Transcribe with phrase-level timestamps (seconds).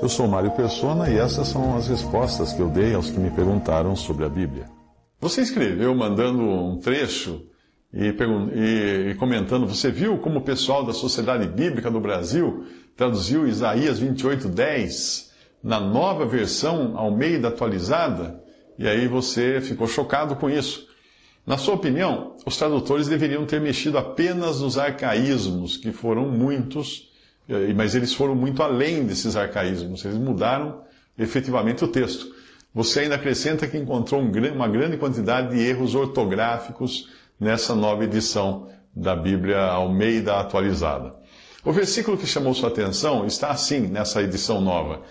[0.00, 3.30] Eu sou Mário Persona e essas são as respostas que eu dei aos que me
[3.32, 4.66] perguntaram sobre a Bíblia.
[5.20, 7.42] Você escreveu mandando um trecho
[7.92, 8.14] e,
[8.54, 12.64] e, e, comentando: Você viu como o pessoal da Sociedade Bíblica do Brasil
[12.96, 15.30] traduziu Isaías 28:10
[15.64, 18.40] na nova versão Almeida atualizada?
[18.78, 20.86] E aí você ficou chocado com isso.
[21.44, 27.07] Na sua opinião, os tradutores deveriam ter mexido apenas nos arcaísmos, que foram muitos
[27.74, 30.82] mas eles foram muito além desses arcaísmos, eles mudaram
[31.18, 32.26] efetivamente o texto.
[32.74, 37.08] Você ainda acrescenta que encontrou uma grande quantidade de erros ortográficos
[37.40, 41.14] nessa nova edição da Bíblia Almeida atualizada.
[41.64, 45.02] O versículo que chamou sua atenção está assim nessa edição nova.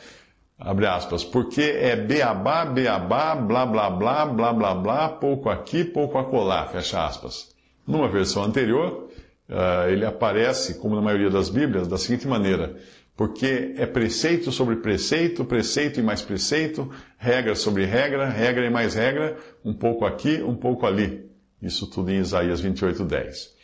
[0.60, 6.18] Abre aspas, porque é beabá, beabá, blá, blá, blá, blá, blá, blá, pouco aqui, pouco
[6.18, 7.50] acolá, fecha aspas.
[7.86, 9.07] Numa versão anterior,
[9.50, 12.78] uh, ele aparece, como na maioria das Bíblias, da seguinte maneira:
[13.16, 18.94] porque é preceito sobre preceito, preceito e mais preceito, regra sobre regra, regra e mais
[18.94, 21.28] regra, um pouco aqui, um pouco ali.
[21.62, 23.58] Isso tudo em Isaías 28, 10.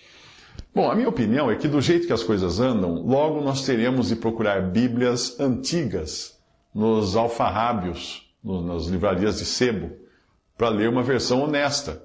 [0.74, 4.08] Bom, a minha opinião é que do jeito que as coisas andam, logo nós teremos
[4.08, 6.40] de procurar Bíblias antigas
[6.74, 9.92] nos alfarrábios, nas livrarias de sebo,
[10.58, 12.02] para ler uma versão honesta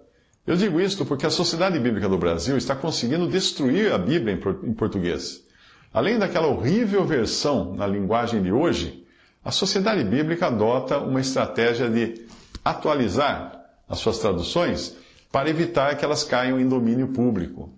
[0.48, 4.72] eu digo isto porque a Sociedade Bíblica do Brasil está conseguindo destruir a Bíblia em
[4.72, 5.44] português.
[5.92, 9.04] Além daquela horrível versão na linguagem de hoje,
[9.44, 12.26] a Sociedade Bíblica adota uma estratégia de
[12.64, 14.96] atualizar as suas traduções
[15.30, 17.70] para evitar que elas caiam em domínio público.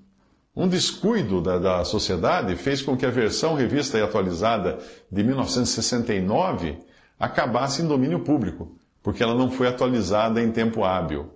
[0.54, 4.78] Um descuido da, da sociedade fez com que a versão revista e atualizada
[5.10, 6.78] de 1969
[7.18, 11.32] acabasse em domínio público, porque ela não foi atualizada em tempo hábil.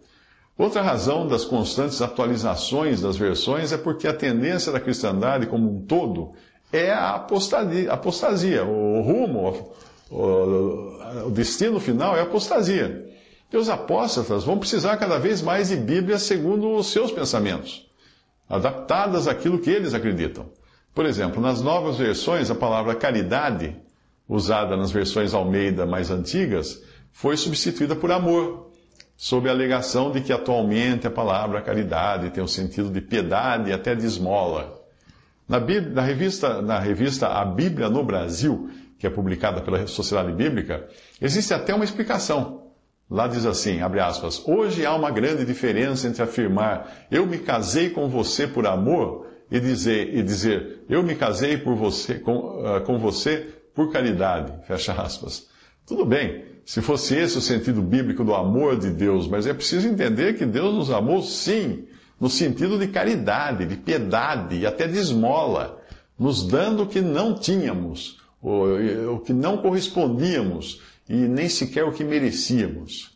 [0.56, 5.84] Outra razão das constantes atualizações das versões é porque a tendência da cristandade como um
[5.84, 6.32] todo
[6.72, 9.72] é a apostasia, apostasia o rumo,
[10.10, 13.04] o, destino final é a apostasia.
[13.52, 17.88] E os apóstolos vão precisar cada vez mais de Bíblia segundo os seus pensamentos,
[18.48, 20.46] adaptadas àquilo que eles acreditam.
[20.94, 23.76] Por exemplo, nas novas versões, a palavra caridade,
[24.28, 26.80] usada nas versões Almeida mais antigas,
[27.12, 28.73] foi substituída por amor
[29.16, 33.72] sob a alegação de que atualmente a palavra caridade tem o sentido de piedade e
[33.72, 34.82] até de esmola.
[35.48, 40.88] Na, na, revista, na revista A Bíblia no Brasil, que é publicada pela Sociedade Bíblica,
[41.20, 42.62] existe até uma explicação.
[43.10, 47.90] Lá diz assim, abre aspas, hoje há uma grande diferença entre afirmar eu me casei
[47.90, 52.80] com você por amor e dizer, e dizer eu me casei por você, com, uh,
[52.84, 55.46] com você por caridade, fecha aspas.
[55.86, 59.86] Tudo bem, se fosse esse o sentido bíblico do amor de Deus, mas é preciso
[59.86, 61.84] entender que Deus nos amou sim,
[62.18, 65.78] no sentido de caridade, de piedade e até de esmola,
[66.18, 72.02] nos dando o que não tínhamos, o, que não correspondíamos e nem sequer o que
[72.02, 73.12] merecíamos.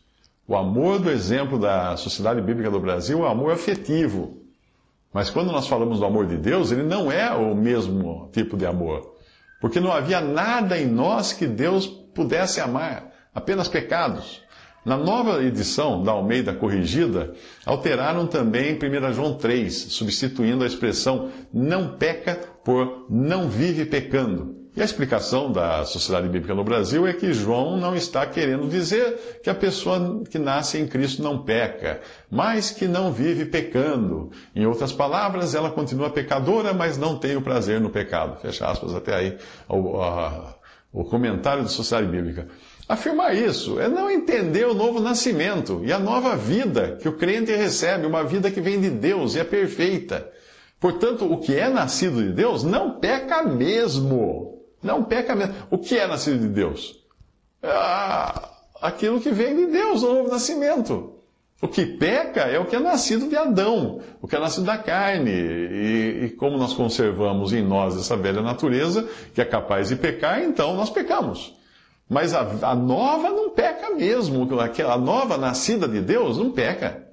[0.47, 4.37] O amor do exemplo da Sociedade Bíblica do Brasil é o amor afetivo.
[5.13, 8.65] Mas quando nós falamos do amor de Deus, ele não é o mesmo tipo de
[8.65, 9.15] amor.
[9.59, 13.08] Porque não havia nada em nós que Deus pudesse amar
[13.39, 14.41] apenas pecados.
[14.85, 17.33] Na nova edição da Almeida Corrigida,
[17.65, 24.59] alteraram também 1 João 3, substituindo a expressão não peca por não vive pecando.
[24.75, 29.39] E a explicação da Sociedade Bíblica no Brasil é que João não está querendo dizer
[29.43, 31.99] que a pessoa que nasce em Cristo não peca,
[32.31, 34.31] mas que não vive pecando.
[34.55, 38.39] Em outras palavras, ela continua pecadora, mas não tem o prazer no pecado.
[38.39, 39.37] Fecha aspas até aí
[39.67, 40.55] a,
[40.91, 42.47] o comentário da Sociedade Bíblica.
[42.87, 47.55] Afirmar isso é não entender o novo nascimento e a nova vida que o crente
[47.55, 50.27] recebe, uma vida que vem de Deus e é perfeita.
[50.79, 54.63] Portanto, o que é nascido de Deus não peca mesmo.
[54.81, 55.53] Não peca mesmo.
[55.69, 57.05] O que é nascido de Deus?
[57.61, 58.49] Ah,
[58.81, 61.18] aquilo que vem de Deus, o novo nascimento.
[61.61, 64.77] O que peca é o que é nascido de Adão, o que é nascido da
[64.77, 65.31] carne.
[65.31, 70.41] E, e, como nós conservamos em nós essa velha natureza, que é capaz de pecar,
[70.41, 71.53] então nós pecamos.
[72.09, 74.47] Mas a, a nova não peca mesmo.
[74.89, 77.07] A nova nascida de Deus não peca.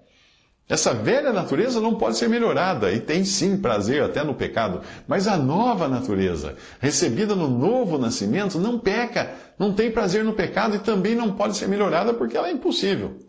[0.68, 5.28] Essa velha natureza não pode ser melhorada e tem sim prazer até no pecado, mas
[5.28, 10.80] a nova natureza, recebida no novo nascimento, não peca, não tem prazer no pecado e
[10.80, 13.25] também não pode ser melhorada porque ela é impossível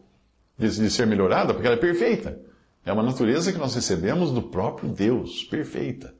[0.57, 2.39] de, de ser melhorada, porque ela é perfeita.
[2.85, 6.13] É uma natureza que nós recebemos do próprio Deus, perfeita.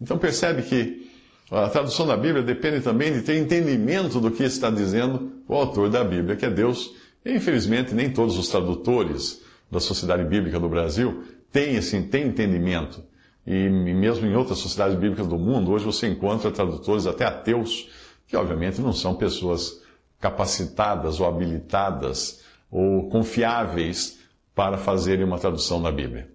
[0.00, 1.10] Então percebe que
[1.50, 5.88] a tradução da Bíblia depende também de ter entendimento do que está dizendo o autor
[5.90, 6.94] da Bíblia, que é Deus.
[7.24, 13.02] E, infelizmente, nem todos os tradutores da Sociedade Bíblica do Brasil tem, assim, tem entendimento.
[13.46, 17.88] E mesmo em outras sociedades bíblicas do mundo, hoje você encontra tradutores até ateus,
[18.26, 19.82] que obviamente não são pessoas
[20.18, 24.18] capacitadas ou habilitadas ou confiáveis
[24.54, 26.32] para fazerem uma tradução da Bíblia.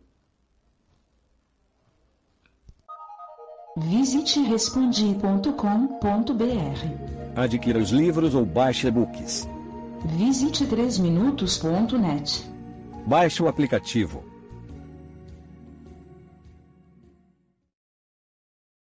[3.78, 5.52] Visite respondi.com.br.
[7.36, 9.48] Adquira os livros ou baixe e-books.
[10.18, 12.46] Visite 3minutos.net.
[13.06, 14.39] Baixe o aplicativo